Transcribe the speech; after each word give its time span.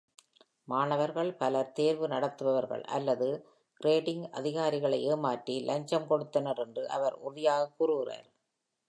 மாணவர்கள் 0.67 1.33
பலர் 1.33 1.71
தேர்வு 1.71 2.07
நடத்துபவர்கள் 2.07 2.83
(அல்லது) 2.89 3.27
கிரேடிங் 3.81 4.29
அதிகாரிகளை 4.31 5.01
ஏமாற்றி 5.03 5.59
லஞ்சம் 5.59 6.07
கொடுத்தனர் 6.07 6.57
என்று 6.57 6.89
அவர் 6.89 7.17
உறுதியாகக் 7.19 7.77
கூறுகிறார். 7.77 8.27